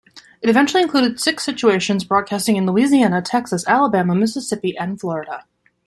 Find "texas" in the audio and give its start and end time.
3.21-3.63